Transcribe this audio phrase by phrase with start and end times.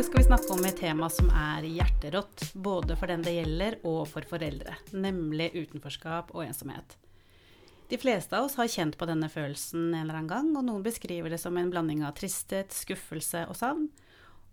[0.00, 3.74] dag skal vi snakke om et tema som er hjerterått, både for den det gjelder
[3.84, 6.94] og for foreldre, nemlig utenforskap og ensomhet.
[7.90, 10.86] De fleste av oss har kjent på denne følelsen en eller annen gang, og noen
[10.86, 13.90] beskriver det som en blanding av tristhet, skuffelse og savn.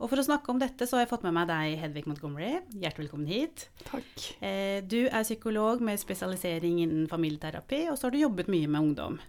[0.02, 2.52] Og for å snakke om dette, så har jeg fått med meg deg, Hedvig Montgomery.
[2.74, 3.70] Hjertelig velkommen hit.
[3.88, 4.28] Takk.
[4.44, 8.90] Eh, du er psykolog med spesialisering innen familieterapi, og så har du jobbet mye med
[8.90, 9.22] ungdom.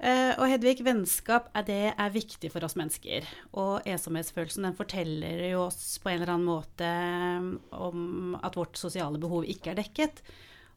[0.00, 3.26] Eh, og Hedvig, vennskap er, det er viktig for oss mennesker.
[3.60, 8.80] Og ensomhetsfølelsen den forteller jo oss på en eller annen måte eh, om at vårt
[8.80, 10.22] sosiale behov ikke er dekket.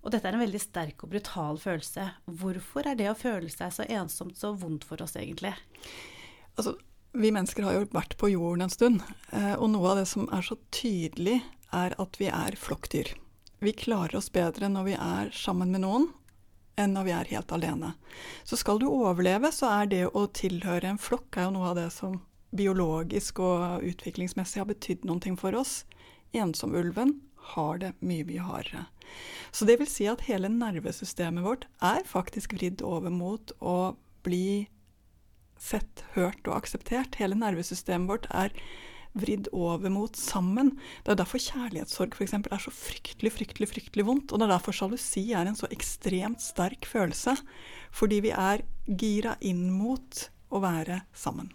[0.04, 2.10] Og dette er en veldig sterk og brutal følelse.
[2.28, 5.54] Hvorfor er det å føle seg så ensomt så vondt for oss, egentlig?
[6.60, 6.76] Altså,
[7.16, 10.28] vi mennesker har jo vært på jorden en stund, eh, og noe av det som
[10.36, 11.40] er så tydelig,
[11.74, 13.16] er at vi er flokkdyr.
[13.64, 16.10] Vi klarer oss bedre når vi er sammen med noen,
[16.80, 17.94] enn når vi er helt alene.
[18.44, 21.80] Så skal du overleve, så er det å tilhøre en flokk er jo noe av
[21.80, 22.20] det som
[22.54, 25.84] biologisk og utviklingsmessig har betydd noe for oss.
[26.34, 27.20] Ensomulven
[27.54, 28.86] har det mye, mye hardere.
[29.52, 34.70] Så det vil si at hele nervesystemet vårt er faktisk vridd over mot å bli
[35.60, 37.20] sett, hørt og akseptert.
[37.20, 38.56] Hele nervesystemet vårt er
[39.14, 40.74] vridd over mot sammen.
[41.06, 42.36] Det er derfor kjærlighetssorg f.eks.
[42.40, 44.34] er så fryktelig, fryktelig fryktelig vondt.
[44.34, 47.36] Og det er derfor sjalusi er en så ekstremt sterk følelse.
[47.94, 51.52] Fordi vi er gira inn mot å være sammen.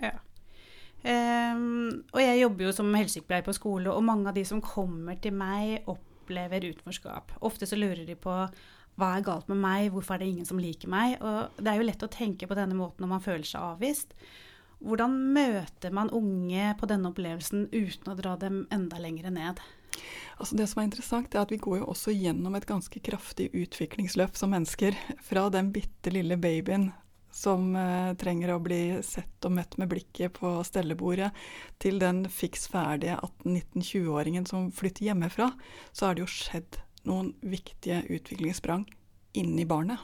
[0.00, 0.16] Ja.
[1.04, 5.18] Um, og jeg jobber jo som helsesykepleier på skole, og mange av de som kommer
[5.20, 7.36] til meg, opplever utenforskap.
[7.44, 8.38] Ofte så lurer de på
[8.94, 11.16] hva er galt med meg, hvorfor er det ingen som liker meg?
[11.18, 14.14] Og det er jo lett å tenke på denne måten når man føler seg avvist.
[14.84, 19.62] Hvordan møter man unge på denne opplevelsen uten å dra dem enda lenger ned?
[20.36, 23.48] Altså det som er interessant, er at vi går jo også gjennom et ganske kraftig
[23.54, 24.96] utviklingsløp som mennesker.
[25.24, 26.90] Fra den bitte lille babyen
[27.34, 31.32] som eh, trenger å bli sett og møtt med blikket på stellebordet,
[31.82, 35.50] til den fiks ferdige 18-19-20-åringen som flytter hjemmefra,
[35.92, 38.86] så har det jo skjedd noen viktige utviklingssprang
[39.40, 39.98] inni barnet.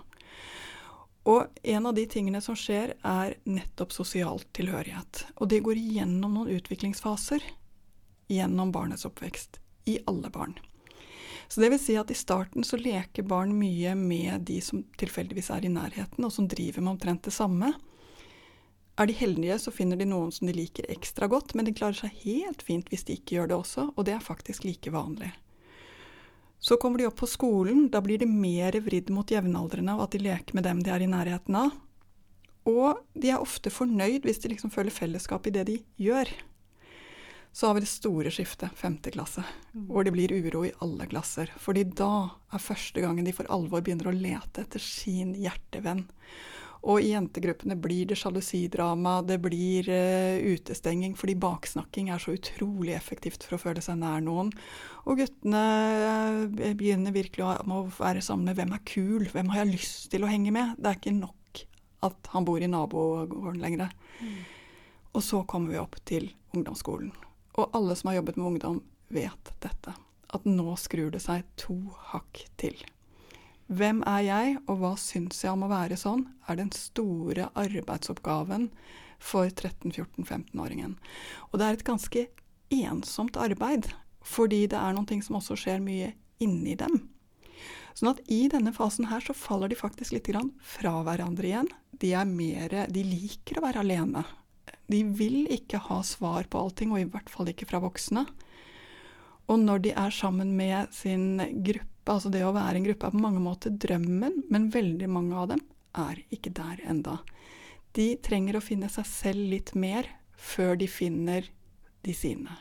[1.30, 5.24] Og en av de tingene som skjer, er nettopp sosial tilhørighet.
[5.38, 7.44] Og det går igjennom noen utviklingsfaser
[8.30, 9.60] gjennom barnets oppvekst.
[9.88, 10.52] I alle barn.
[11.48, 15.48] Så det vil si at i starten så leker barn mye med de som tilfeldigvis
[15.50, 17.72] er i nærheten, og som driver med omtrent det samme.
[19.00, 21.98] Er de heldige, så finner de noen som de liker ekstra godt, men de klarer
[21.98, 25.32] seg helt fint hvis de ikke gjør det også, og det er faktisk like vanlig.
[26.60, 30.16] Så kommer de opp på skolen, da blir de mer vridd mot jevnaldrende og at
[30.16, 31.72] de leker med dem de er i nærheten av.
[32.68, 36.28] Og de er ofte fornøyd hvis de liksom føler fellesskap i det de gjør.
[37.52, 39.42] Så har vi det store skiftet, femte klasse,
[39.88, 41.50] hvor det blir uro i alle klasser.
[41.58, 46.04] Fordi da er første gangen de for alvor begynner å lete etter sin hjertevenn.
[46.88, 52.94] Og i jentegruppene blir det sjalusidrama, det blir uh, utestenging, fordi baksnakking er så utrolig
[52.96, 54.52] effektivt for å føle seg nær noen.
[55.04, 55.64] Og guttene
[56.00, 60.08] uh, begynner virkelig å, å være sammen med hvem er kul, hvem har jeg lyst
[60.14, 60.78] til å henge med?
[60.80, 61.64] Det er ikke nok
[62.00, 63.92] at han bor i nabogården lenger.
[64.20, 64.38] Mm.
[65.12, 67.12] Og så kommer vi opp til ungdomsskolen.
[67.58, 68.80] Og alle som har jobbet med ungdom,
[69.12, 69.94] vet dette.
[70.30, 71.76] At nå skrur det seg to
[72.12, 72.78] hakk til.
[73.70, 78.66] Hvem er jeg, og hva syns jeg om å være sånn, er den store arbeidsoppgaven
[79.22, 80.96] for 13-14-15-åringen.
[81.50, 82.24] Og det er et ganske
[82.74, 83.86] ensomt arbeid,
[84.26, 86.10] fordi det er noen ting som også skjer mye
[86.42, 86.98] inni dem.
[87.94, 90.30] Sånn at i denne fasen her så faller de faktisk litt
[90.64, 91.70] fra hverandre igjen.
[91.92, 94.24] De, er mer, de liker å være alene.
[94.90, 98.26] De vil ikke ha svar på allting, og i hvert fall ikke fra voksne.
[99.50, 103.14] Og når de er sammen med sin gruppe, Altså det å være en gruppe er
[103.14, 105.60] på mange måter drømmen, men veldig mange av dem
[106.00, 107.20] er ikke der enda.
[107.94, 111.46] De trenger å finne seg selv litt mer før de finner
[112.06, 112.56] de sine.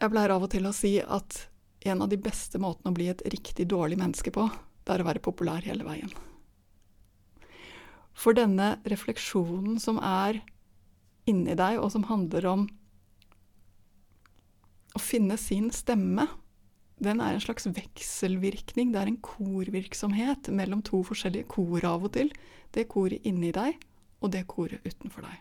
[0.00, 1.42] Jeg pleier av og til å si at
[1.88, 4.46] en av de beste måtene å bli et riktig dårlig menneske på,
[4.84, 6.12] det er å være populær hele veien.
[8.16, 10.42] For denne refleksjonen som er
[11.28, 12.66] inni deg, og som handler om
[14.96, 16.26] å finne sin stemme,
[17.00, 18.92] den er en slags vekselvirkning.
[18.92, 22.32] Det er en korvirksomhet mellom to forskjellige kor av og til.
[22.74, 23.78] Det koret inni deg
[24.20, 25.38] og det koret utenfor deg.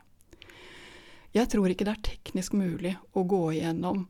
[1.36, 4.08] Jeg tror ikke det er teknisk mulig å gå igjennom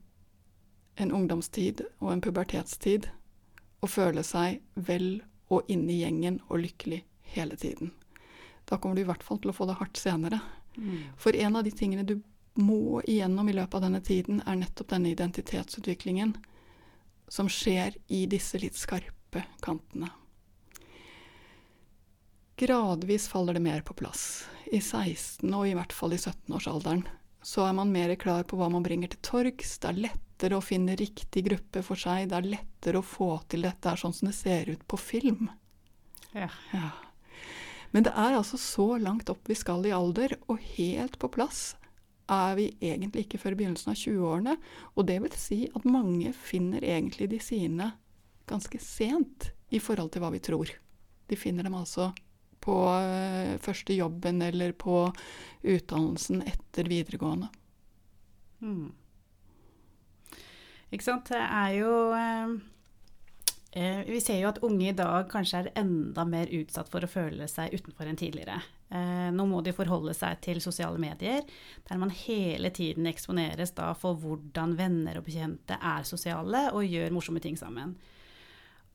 [1.00, 3.10] en ungdomstid og en pubertetstid
[3.82, 7.02] og føle seg vel og inne i gjengen og lykkelig
[7.34, 7.92] hele tiden.
[8.70, 10.40] Da kommer du i hvert fall til å få det hardt senere.
[10.78, 11.10] Mm.
[11.18, 12.20] For en av de tingene du
[12.60, 16.36] må igjennom i løpet av denne tiden, er nettopp denne identitetsutviklingen
[17.30, 20.10] som skjer i disse litt skarpe kantene.
[22.60, 24.48] Gradvis faller det mer på plass.
[24.72, 27.08] i 16- og i hvert fall i 17-årsalderen,
[27.42, 29.80] så er man mer klar på hva man bringer til torgs.
[29.80, 32.28] Det er lettere å finne riktig gruppe for seg.
[32.30, 35.50] Det er lettere å få til dette er sånn som det ser ut på film.
[36.36, 36.52] Ja.
[36.76, 36.92] Ja.
[37.90, 41.79] Men det er altså så langt opp vi skal i alder, og helt på plass
[42.30, 44.56] er vi egentlig ikke før begynnelsen av 20-årene.
[44.96, 47.92] Og det vil si at mange finner egentlig de sine
[48.50, 50.72] ganske sent i forhold til hva vi tror.
[51.30, 52.12] De finner dem altså
[52.60, 55.06] på øh, første jobben eller på
[55.64, 57.50] utdannelsen etter videregående.
[58.60, 58.90] Mm.
[60.92, 61.30] Ikke sant.
[61.30, 62.56] Det er jo eh,
[63.78, 67.12] eh, Vi ser jo at unge i dag kanskje er enda mer utsatt for å
[67.12, 68.60] føle seg utenfor enn tidligere.
[68.90, 71.44] Eh, nå må de forholde seg til sosiale medier,
[71.86, 77.44] der man hele tiden eksponeres for hvordan venner og bekjente er sosiale og gjør morsomme
[77.44, 77.94] ting sammen.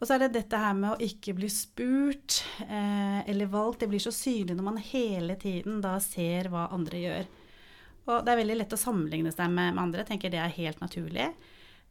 [0.01, 3.85] Og så er det dette her med å ikke bli spurt eh, eller valgt.
[3.85, 7.29] Det blir så synlig når man hele tiden da ser hva andre gjør.
[8.05, 10.03] Og det er veldig lett å sammenligne seg med, med andre.
[10.03, 11.31] Jeg tenker det er helt naturlig.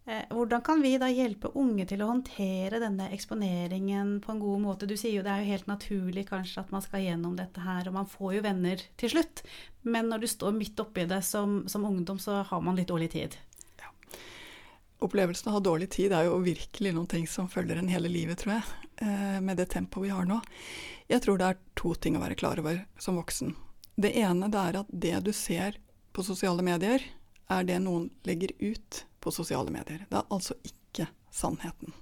[0.06, 4.64] Eh, hvordan kan vi da hjelpe unge til å håndtere denne eksponeringen på en god
[4.66, 4.90] måte?
[4.90, 7.88] Du sier jo det er jo helt naturlig kanskje at man skal gjennom dette her,
[7.88, 9.46] og man får jo venner til slutt.
[9.88, 13.14] Men når du står midt oppi det som, som ungdom, så har man litt dårlig
[13.16, 13.40] tid.
[15.04, 18.12] Opplevelsen av å ha dårlig tid er jo virkelig noen ting som følger en hele
[18.12, 20.40] livet, tror jeg, eh, med det tempoet vi har nå.
[21.12, 23.56] Jeg tror det er to ting å være klar over som voksen.
[24.00, 25.76] Det ene det er at det du ser
[26.16, 27.04] på sosiale medier,
[27.52, 30.06] er det noen legger ut på sosiale medier.
[30.10, 31.96] Det er altså ikke sannheten.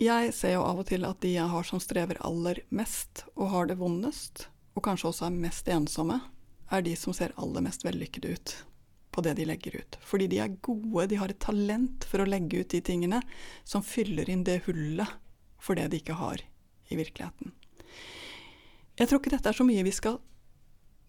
[0.00, 3.50] Jeg ser jo av og til at de jeg har som strever aller mest og
[3.52, 6.20] har det vondest, og kanskje også er mest ensomme,
[6.70, 8.54] er de som ser aller mest vellykkede ut
[9.10, 9.98] på det de legger ut.
[10.06, 13.20] Fordi de er gode, de har et talent for å legge ut de tingene
[13.66, 15.18] som fyller inn det hullet
[15.60, 16.42] for det de ikke har
[16.88, 17.52] i virkeligheten.
[19.00, 20.20] Jeg tror ikke dette er så mye vi skal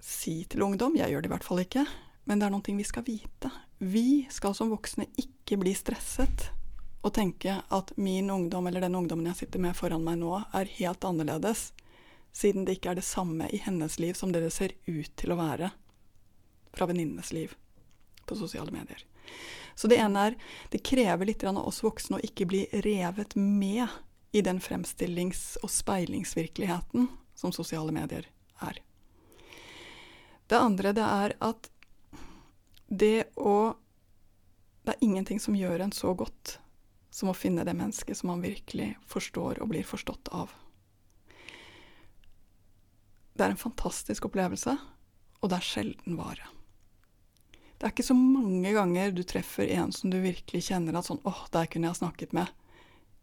[0.02, 1.86] si til ungdom, jeg gjør det i hvert fall ikke,
[2.24, 3.52] men det er noe vi skal vite.
[3.78, 6.52] Vi skal som voksne ikke bli stresset
[7.02, 10.70] og tenke at min ungdom eller den ungdommen jeg sitter med foran meg nå, er
[10.78, 11.72] helt annerledes,
[12.32, 15.34] siden det ikke er det samme i hennes liv som det det ser ut til
[15.34, 15.72] å være
[16.72, 17.56] fra venninnenes liv
[18.30, 19.02] på sosiale medier.
[19.76, 20.38] Så det ene er
[20.70, 23.88] det krever litt av oss voksne å ikke bli revet med
[24.32, 28.28] i den fremstillings- og speilingsvirkeligheten som sosiale medier
[28.62, 28.78] er.
[30.48, 31.71] Det andre det er at
[32.92, 33.78] det å
[34.82, 36.56] Det er ingenting som gjør en så godt
[37.14, 40.50] som å finne det mennesket som man virkelig forstår og blir forstått av.
[43.38, 44.74] Det er en fantastisk opplevelse,
[45.38, 46.50] og det er sjelden vare.
[47.78, 51.22] Det er ikke så mange ganger du treffer en som du virkelig kjenner at sånn
[51.30, 52.50] åh, der kunne jeg snakket med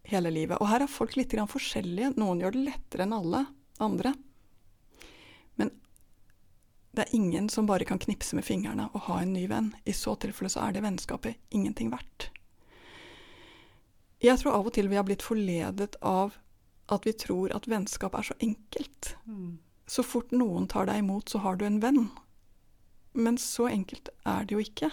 [0.06, 0.62] hele livet.
[0.62, 2.14] Og her er folk litt forskjellige.
[2.18, 3.44] Noen gjør det lettere enn alle
[3.82, 4.14] andre.
[6.98, 9.68] Det er ingen som bare kan knipse med fingrene og ha en ny venn.
[9.86, 12.24] I så tilfelle så er det vennskapet ingenting verdt.
[14.18, 16.34] Jeg tror av og til vi har blitt forledet av
[16.90, 19.12] at vi tror at vennskap er så enkelt.
[19.30, 19.60] Mm.
[19.86, 22.08] Så fort noen tar deg imot, så har du en venn.
[23.14, 24.90] Men så enkelt er det jo ikke.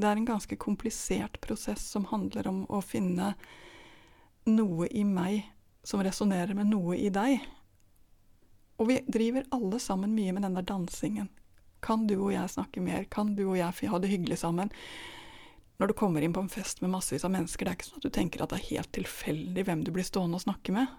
[0.00, 3.34] Det er en ganske komplisert prosess som handler om å finne
[4.48, 5.52] noe i meg
[5.84, 7.44] som resonnerer med noe i deg.
[8.80, 11.28] Og vi driver alle sammen mye med den der dansingen.
[11.82, 13.04] Kan du og jeg snakke mer?
[13.10, 14.72] Kan du og jeg ha det hyggelig sammen?
[15.80, 18.02] Når du kommer inn på en fest med massevis av mennesker, det er ikke sånn
[18.02, 20.90] at du tenker at det er helt tilfeldig hvem du blir stående og snakke med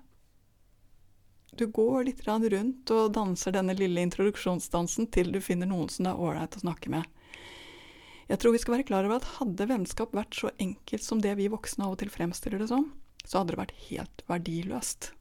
[1.57, 6.13] du går litt rundt og danser denne lille introduksjonsdansen til du finner noen som det
[6.13, 7.03] er ålreit å snakke med.
[8.27, 11.35] Jeg tror vi skal være klar over at hadde vennskap vært så enkelt som det
[11.37, 12.87] vi voksne av og til fremstiller det som,
[13.25, 15.11] så hadde det vært helt verdiløst.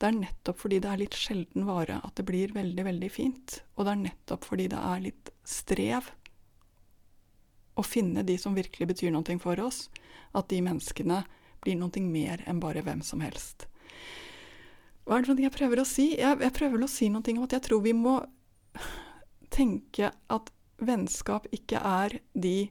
[0.00, 3.60] Det er nettopp fordi det er litt sjelden vare at det blir veldig, veldig fint,
[3.76, 6.10] og det er nettopp fordi det er litt strev
[7.80, 9.88] å finne de som virkelig betyr noe for oss,
[10.36, 11.22] at de menneskene
[11.64, 13.66] blir noe mer enn bare hvem som helst.
[15.04, 16.10] Hva er det jeg prøver å si?
[16.18, 18.20] Jeg, jeg prøver å si noe om at jeg tror vi må
[19.50, 22.70] tenke at vennskap ikke er de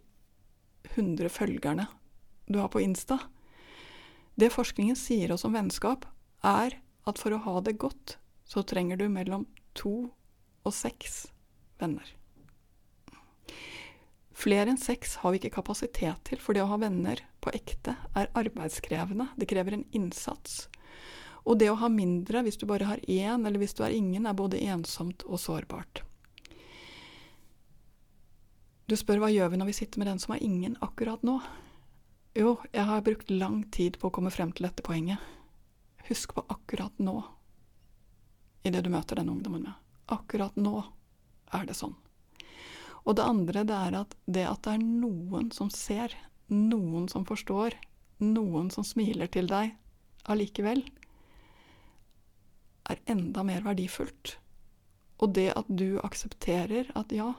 [0.95, 1.89] 100 følgerne
[2.49, 3.19] du har på Insta.
[4.39, 6.07] Det forskningen sier oss om vennskap,
[6.41, 8.17] er at for å ha det godt,
[8.49, 9.45] så trenger du mellom
[9.77, 10.09] to
[10.65, 11.27] og seks
[11.81, 12.15] venner.
[14.39, 17.97] Flere enn seks har vi ikke kapasitet til, for det å ha venner på ekte
[18.15, 19.33] er arbeidskrevende.
[19.35, 20.69] Det krever en innsats.
[21.43, 24.27] Og det å ha mindre, hvis du bare har én, eller hvis du er ingen,
[24.29, 26.03] er både ensomt og sårbart.
[28.89, 31.35] Du spør hva gjør vi når vi sitter med den som er ingen akkurat nå?
[32.37, 35.19] Jo, jeg har brukt lang tid på å komme frem til dette poenget.
[36.09, 37.23] Husk på akkurat nå.
[38.63, 39.73] i det du møter denne ungdommen med.
[40.11, 40.81] Akkurat nå
[41.55, 41.95] er det sånn.
[43.07, 46.11] Og det andre det er at det at det er noen som ser,
[46.49, 47.77] noen som forstår,
[48.19, 49.71] noen som smiler til deg
[50.29, 50.83] allikevel,
[52.89, 54.35] er enda mer verdifullt.
[55.21, 57.31] Og det at du aksepterer at ja,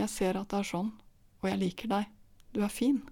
[0.00, 0.92] jeg ser at det er sånn,
[1.42, 2.10] og jeg liker deg,
[2.56, 3.02] du er fin,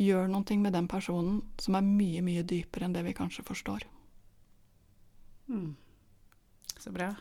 [0.00, 3.86] gjør noe med den personen som er mye, mye dypere enn det vi kanskje forstår.
[5.48, 5.74] Mm.
[6.78, 7.14] Så bra.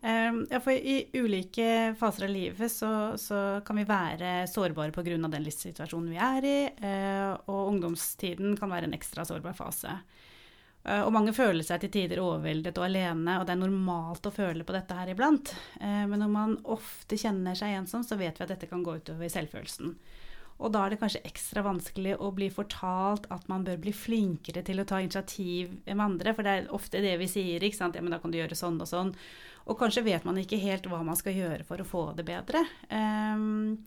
[0.00, 5.18] Um, ja, for I ulike faser av livet så, så kan vi være sårbare pga.
[5.28, 9.92] den livssituasjonen vi er i, uh, og ungdomstiden kan være en ekstra sårbar fase.
[10.88, 14.32] Uh, og mange føler seg til tider overveldet og alene, og det er normalt å
[14.32, 15.52] føle på dette her iblant.
[15.76, 18.96] Uh, men når man ofte kjenner seg ensom, så vet vi at dette kan gå
[19.02, 19.98] utover selvfølelsen.
[20.60, 24.60] Og da er det kanskje ekstra vanskelig å bli fortalt at man bør bli flinkere
[24.64, 27.96] til å ta initiativ med andre, for det er ofte det vi sier, ikke sant.
[27.96, 29.14] Ja, men da kan du gjøre sånn og sånn.
[29.72, 32.60] Og kanskje vet man ikke helt hva man skal gjøre for å få det bedre.
[32.92, 33.78] Um,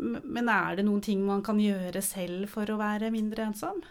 [0.00, 3.82] men er det noen ting man kan gjøre selv for å være mindre ensom?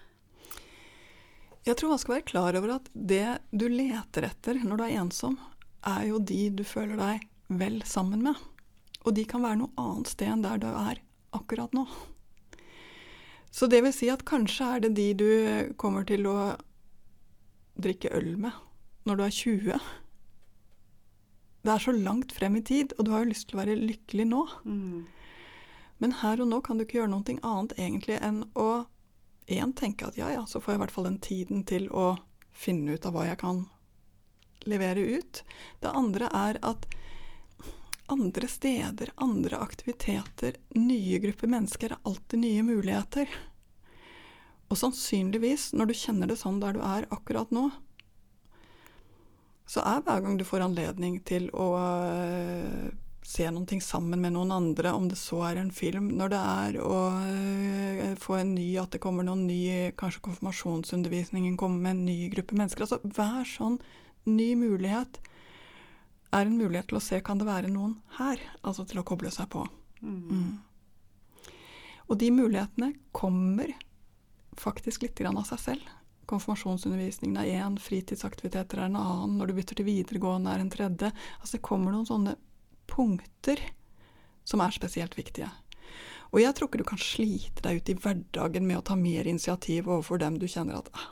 [1.68, 4.96] Jeg tror man skal være klar over at det du leter etter når du er
[5.04, 5.38] ensom,
[5.86, 7.28] er jo de du føler deg
[7.60, 8.42] vel sammen med.
[9.06, 11.04] Og de kan være noe annet sted enn der du er
[11.36, 11.86] akkurat nå.
[13.52, 15.30] Så det vil si at kanskje er det de du
[15.82, 16.54] kommer til å
[17.80, 18.54] drikke øl med
[19.08, 19.80] når du er 20.
[21.66, 23.80] Det er så langt frem i tid, og du har jo lyst til å være
[23.80, 24.44] lykkelig nå.
[24.64, 25.08] Mm.
[26.00, 28.70] Men her og nå kan du ikke gjøre noe annet egentlig enn å
[29.50, 32.14] én tenke at ja ja, så får jeg i hvert fall den tiden til å
[32.54, 33.66] finne ut av hva jeg kan
[34.70, 35.44] levere ut.
[35.82, 36.86] Det andre er at
[38.10, 43.30] andre steder, andre aktiviteter, nye grupper mennesker er alltid nye muligheter.
[44.70, 47.70] Og sannsynligvis, når du kjenner det sånn der du er akkurat nå,
[49.70, 52.90] så er hver gang du får anledning til å uh,
[53.22, 56.80] se noe sammen med noen andre, om det så er en film, når det er
[56.82, 62.06] å uh, få en ny, at det kommer noen ny, kanskje konfirmasjonsundervisningen kommer med en
[62.10, 62.86] ny gruppe mennesker.
[62.88, 63.78] Altså hver sånn
[64.30, 65.22] ny mulighet
[66.32, 69.32] er en mulighet til å se kan det være noen her, altså til å koble
[69.34, 69.64] seg på.
[70.02, 70.20] Mm.
[70.30, 71.50] Mm.
[72.10, 73.74] Og de mulighetene kommer
[74.60, 75.96] faktisk litt av seg selv.
[76.30, 81.12] Konfirmasjonsundervisningen er én, fritidsaktiviteter er en annen, når du bytter til videregående er en tredje.
[81.40, 82.36] Altså det kommer noen sånne
[82.90, 83.62] punkter
[84.46, 85.50] som er spesielt viktige.
[86.30, 89.30] Og jeg tror ikke du kan slite deg ut i hverdagen med å ta mer
[89.30, 91.08] initiativ overfor dem du kjenner at ah,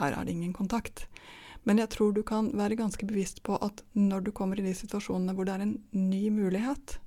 [0.00, 1.04] her er det ingen kontakt.
[1.64, 4.74] Men jeg tror du kan være ganske bevisst på at når du kommer i de
[4.76, 6.98] situasjonene hvor det er en ny mulighet,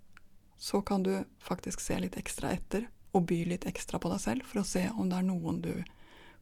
[0.57, 4.47] så kan du faktisk se litt ekstra etter og by litt ekstra på deg selv
[4.49, 5.73] for å se om det er noen du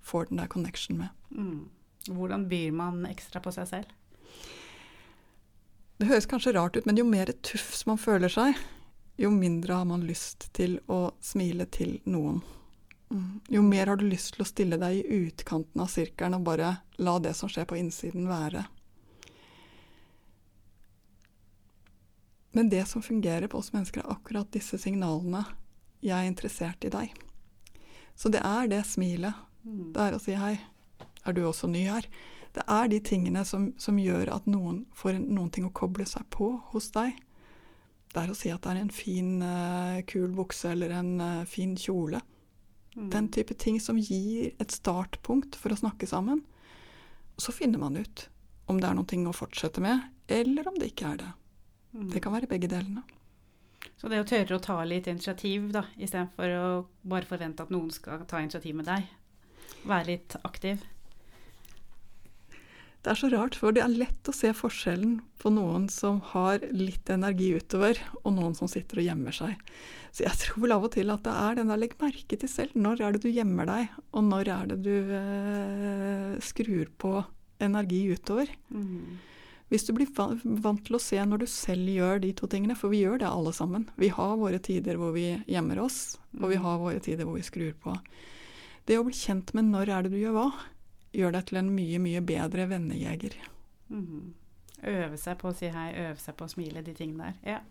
[0.05, 1.11] får den der connection med.
[1.29, 1.67] Mm.
[2.15, 3.91] Hvordan byr man ekstra på seg selv?
[5.97, 8.55] Det høres kanskje rart ut, men jo mer tufs man føler seg,
[9.17, 12.41] jo mindre har man lyst til å smile til noen.
[13.11, 13.39] Mm.
[13.47, 16.71] Jo mer har du lyst til å stille deg i utkanten av sirkelen og bare
[16.97, 18.65] la det som skjer på innsiden, være.
[22.55, 25.43] Men det som fungerer på oss mennesker, er akkurat disse signalene.
[25.99, 27.11] Jeg er interessert i deg.
[28.15, 29.35] Så det er det smilet.
[29.65, 29.91] Mm.
[29.91, 30.55] Det er å si hei.
[31.25, 32.07] Er du også ny her?
[32.55, 36.23] Det er de tingene som, som gjør at noen får noen ting å koble seg
[36.31, 37.17] på hos deg.
[38.13, 41.43] Det er å si at det er en fin, uh, kul bukse eller en uh,
[41.49, 42.21] fin kjole.
[42.95, 43.09] Mm.
[43.11, 46.43] Den type ting som gir et startpunkt for å snakke sammen.
[47.37, 48.29] Så finner man ut
[48.71, 51.31] om det er noe å fortsette med, eller om det ikke er det.
[51.95, 52.09] Mm.
[52.13, 53.03] Det kan være begge delene.
[53.99, 56.65] Så det å tørre å ta litt initiativ, da, istedenfor å
[57.07, 59.05] bare forvente at noen skal ta initiativ med deg.
[59.85, 60.81] Være litt aktiv.
[63.05, 66.63] Det er så rart, for det er lett å se forskjellen på noen som har
[66.73, 69.61] litt energi utover, og noen som sitter og gjemmer seg.
[70.09, 72.49] Så jeg tror vel av og til at det er den der legg merke til
[72.49, 72.73] selv.
[72.73, 77.13] Når er det du gjemmer deg, og når er det du eh, skrur på
[77.61, 78.49] energi utover?
[78.73, 79.21] Mm.
[79.69, 80.09] Hvis du blir
[80.65, 83.29] vant til å se når du selv gjør de to tingene, for vi gjør det
[83.29, 83.85] alle sammen.
[84.01, 86.65] Vi har våre tider hvor vi gjemmer oss, og vi mm.
[86.65, 87.99] har våre tider hvor vi skrur på.
[88.89, 90.49] Det å bli kjent med når er det du gjør hva,
[91.15, 93.37] gjør deg til en mye, mye bedre vennejeger.
[93.89, 94.33] Mm.
[94.85, 97.39] Øve seg på å si hei, øve seg på å smile, de tingene der.
[97.55, 97.61] Ja.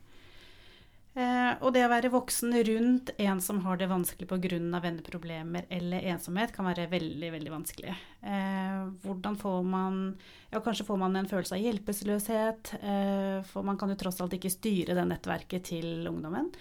[1.14, 4.80] Eh, og det å være voksen rundt en som har det vanskelig pga.
[4.82, 7.94] venneproblemer eller ensomhet, kan være veldig veldig vanskelig.
[8.22, 10.18] Eh, hvordan får man
[10.50, 14.32] Ja, kanskje får man en følelse av hjelpeløshet, eh, for man kan jo tross alt
[14.32, 16.52] ikke styre det nettverket til ungdommen.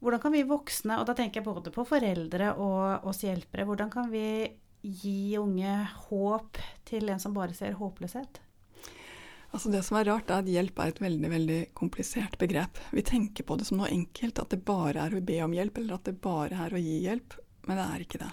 [0.00, 3.90] Hvordan kan vi voksne, og da tenker jeg både på foreldre og oss hjelpere, hvordan
[3.90, 4.48] kan vi
[4.82, 5.74] gi unge
[6.08, 8.40] håp til en som bare ser håpløshet?
[9.50, 12.78] Altså Det som er rart, er at hjelp er et veldig veldig komplisert begrep.
[12.94, 15.80] Vi tenker på det som noe enkelt, at det bare er å be om hjelp,
[15.80, 17.34] eller at det bare er å gi hjelp.
[17.66, 18.30] Men det er ikke det.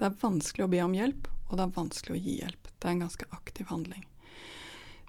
[0.00, 2.72] Det er vanskelig å be om hjelp, og det er vanskelig å gi hjelp.
[2.74, 4.06] Det er en ganske aktiv handling.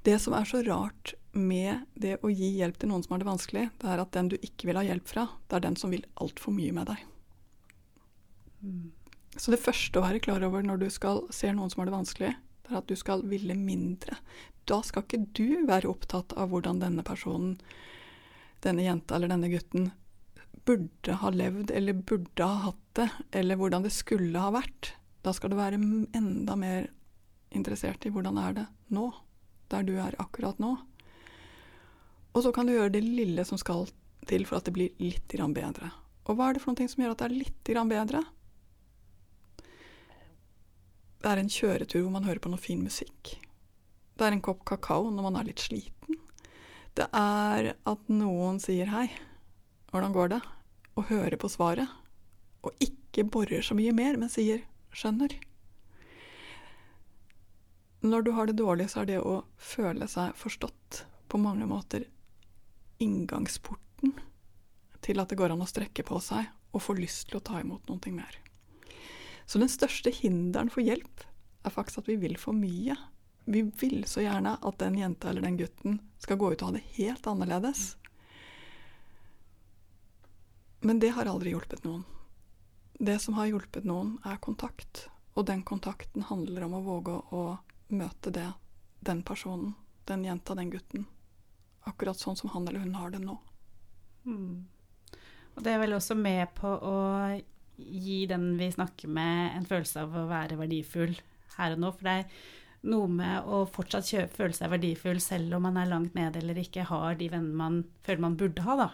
[0.03, 3.29] Det som er så rart med det å gi hjelp til noen som har det
[3.31, 5.95] vanskelig, det er at den du ikke vil ha hjelp fra, det er den som
[5.95, 7.07] vil altfor mye med deg.
[8.61, 8.91] Mm.
[9.33, 11.95] Så det første å være klar over når du skal se noen som har det
[11.95, 12.31] vanskelig,
[12.63, 14.17] det er at du skal ville mindre.
[14.69, 17.57] Da skal ikke du være opptatt av hvordan denne personen,
[18.63, 19.89] denne jenta eller denne gutten,
[20.63, 23.09] burde ha levd eller burde ha hatt det,
[23.41, 24.93] eller hvordan det skulle ha vært.
[25.23, 26.87] Da skal du være enda mer
[27.53, 29.09] interessert i hvordan er det nå,
[29.73, 30.77] der du er akkurat nå.
[32.33, 33.85] Og så kan du gjøre det lille som skal
[34.29, 35.91] til for at det blir litt bedre.
[36.23, 38.23] Og hva er det for noe som gjør at det er litt bedre?
[41.23, 43.37] Det er en kjøretur hvor man hører på noe fin musikk.
[44.19, 46.19] Det er en kopp kakao når man er litt sliten.
[46.93, 49.05] Det er at noen sier hei,
[49.93, 50.41] hvordan går det,
[50.99, 51.87] og hører på svaret.
[52.67, 55.31] Og ikke borer så mye mer, men sier skjønner.
[58.03, 62.03] Når du har det dårlig, så er det å føle seg forstått på mange måter
[62.99, 64.17] inngangsporten
[65.03, 67.63] til at det går an å strekke på seg og få lyst til å ta
[67.63, 68.42] imot noe mer.
[69.45, 71.25] Så den største hinderen for hjelp
[71.63, 72.95] er faktisk at vi vil for mye.
[73.45, 76.77] Vi vil så gjerne at den jenta eller den gutten skal gå ut og ha
[76.77, 77.93] det helt annerledes.
[80.83, 82.03] Men det har aldri hjulpet noen.
[82.99, 85.07] Det som har hjulpet noen, er kontakt.
[85.33, 87.43] Og den kontakten handler om å våge å
[87.93, 88.49] møte det,
[88.99, 89.73] den personen,
[90.07, 91.07] den jenta, den gutten.
[91.87, 93.37] Akkurat sånn som han eller hun har det nå.
[94.27, 94.67] Mm.
[95.55, 96.95] Og det er vel også med på å
[97.77, 101.15] gi den vi snakker med, en følelse av å være verdifull
[101.57, 101.93] her og nå.
[101.95, 102.51] For det er
[102.93, 106.59] noe med å fortsatt kjøpe, føle seg verdifull selv om man er langt nede eller
[106.59, 108.89] ikke har de vennene man føler man burde ha, da.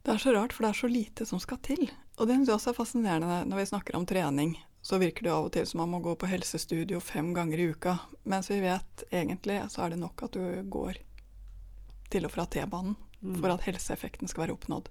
[0.00, 1.90] Det er så rart, for det er så lite som skal til.
[2.16, 4.54] Og det syns jeg også er fascinerende når vi snakker om trening.
[4.80, 7.66] Så virker det av og til som man må gå på helsestudio fem ganger i
[7.74, 7.98] uka.
[8.24, 11.02] Mens vi vet egentlig så er det nok at du går
[12.10, 13.36] til og fra T-banen mm.
[13.42, 14.88] for at helseeffekten skal være oppnådd.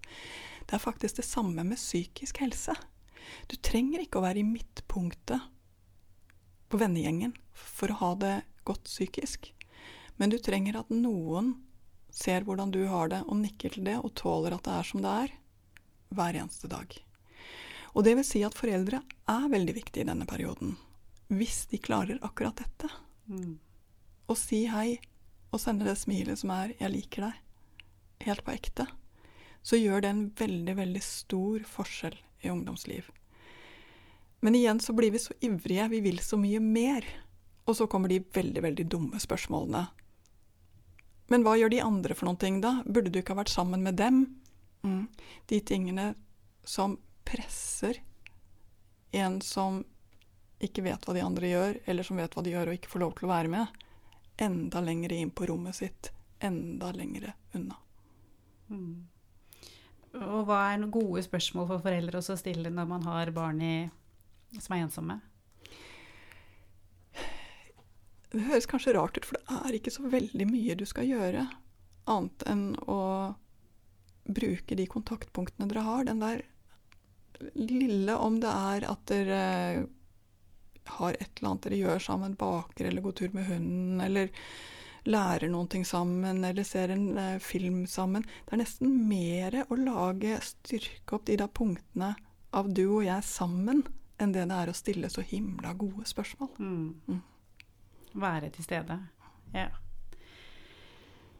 [0.70, 2.76] Det er faktisk det samme med psykisk helse.
[3.50, 5.48] Du trenger ikke å være i midtpunktet
[6.70, 8.36] på vennegjengen for å ha det
[8.70, 9.50] godt psykisk.
[10.22, 11.56] Men du trenger at noen
[12.14, 15.02] ser hvordan du har det, og nikker til det, og tåler at det er som
[15.02, 15.34] det er,
[16.14, 16.94] hver eneste dag.
[17.98, 19.02] Og det vil si at foreldre
[19.34, 20.78] er veldig viktige i denne perioden.
[21.34, 22.92] Hvis de klarer akkurat dette.
[23.26, 23.58] Mm.
[24.30, 25.00] Å si hei
[25.50, 27.42] og sende det smilet som er 'jeg liker deg',
[28.22, 28.86] helt på ekte
[29.62, 33.10] så gjør det en veldig, veldig stor forskjell i ungdomsliv.
[34.40, 37.06] Men igjen så blir vi så ivrige, vi vil så mye mer.
[37.66, 39.84] Og så kommer de veldig, veldig dumme spørsmålene.
[41.30, 42.80] Men hva gjør de andre for noen ting, da?
[42.86, 44.24] Burde du ikke ha vært sammen med dem?
[44.82, 45.06] Mm.
[45.52, 46.14] De tingene
[46.64, 48.00] som presser
[49.12, 49.84] en som
[50.60, 53.04] ikke vet hva de andre gjør, eller som vet hva de gjør og ikke får
[53.04, 53.86] lov til å være med,
[54.40, 57.78] enda lenger inn på rommet sitt, enda lenger unna.
[58.70, 59.08] Mm.
[60.18, 63.74] Og hva er noen gode spørsmål for foreldre å stille når man har barn i,
[64.58, 65.20] som er ensomme?
[68.30, 71.48] Det høres kanskje rart ut, for det er ikke så veldig mye du skal gjøre.
[72.10, 73.00] Annet enn å
[74.30, 76.04] bruke de kontaktpunktene dere har.
[76.06, 76.44] Den der
[77.58, 79.40] lille, om det er at dere
[81.00, 84.30] har et eller annet dere gjør sammen, baker eller går tur med hunden, eller
[85.08, 88.24] lærer noen ting sammen eller ser en eh, film sammen.
[88.46, 92.16] Det er nesten mer å lage, styrke opp de da punktene
[92.56, 93.84] av du og jeg sammen,
[94.20, 96.50] enn det det er å stille så himla gode spørsmål.
[96.60, 96.90] Mm.
[97.08, 97.22] Mm.
[98.20, 98.96] Være til stede.
[99.54, 99.70] Ja.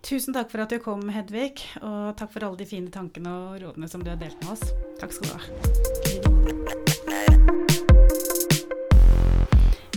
[0.06, 3.62] Tusen takk for at du kom, Hedvig, og takk for alle de fine tankene og
[3.66, 4.64] rådene som du har delt med oss.
[5.02, 5.42] Takk skal du ha.